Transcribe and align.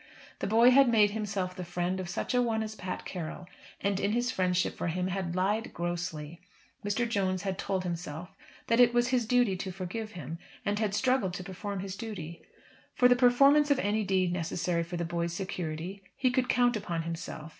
The 0.39 0.47
boy 0.47 0.71
had 0.71 0.89
made 0.89 1.11
himself 1.11 1.55
the 1.55 1.63
friend 1.63 1.99
of 1.99 2.09
such 2.09 2.33
a 2.33 2.41
one 2.41 2.63
as 2.63 2.73
Pat 2.73 3.05
Carroll, 3.05 3.45
and 3.81 3.99
in 3.99 4.13
his 4.13 4.31
friendship 4.31 4.75
for 4.75 4.87
him 4.87 5.09
had 5.09 5.35
lied 5.35 5.75
grossly. 5.75 6.41
Mr. 6.83 7.07
Jones 7.07 7.43
had 7.43 7.59
told 7.59 7.83
himself 7.83 8.29
that 8.65 8.79
it 8.79 8.95
was 8.95 9.09
his 9.09 9.27
duty 9.27 9.55
to 9.57 9.71
forgive 9.71 10.13
him, 10.13 10.39
and 10.65 10.79
had 10.79 10.95
struggled 10.95 11.35
to 11.35 11.43
perform 11.43 11.81
his 11.81 11.95
duty. 11.95 12.41
For 12.95 13.07
the 13.07 13.15
performance 13.15 13.69
of 13.69 13.77
any 13.77 14.03
deed 14.03 14.33
necessary 14.33 14.81
for 14.81 14.97
the 14.97 15.05
boy's 15.05 15.33
security, 15.33 16.01
he 16.17 16.31
could 16.31 16.49
count 16.49 16.75
upon 16.75 17.03
himself. 17.03 17.49